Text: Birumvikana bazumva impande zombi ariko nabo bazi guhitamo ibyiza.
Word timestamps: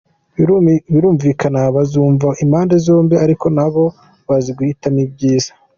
Birumvikana 0.91 1.61
bazumva 1.75 2.27
impande 2.43 2.75
zombi 2.85 3.15
ariko 3.25 3.45
nabo 3.57 3.83
bazi 4.27 4.51
guhitamo 4.57 4.99
ibyiza. 5.07 5.51